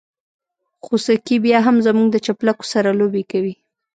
[0.83, 3.55] خوسکي بيا هم زموږ د چپلکو سره لوبې کوي.